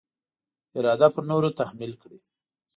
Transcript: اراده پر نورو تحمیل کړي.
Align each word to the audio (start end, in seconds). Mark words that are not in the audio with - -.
اراده 0.77 1.07
پر 1.13 1.23
نورو 1.29 1.49
تحمیل 1.59 1.93
کړي. 2.01 2.19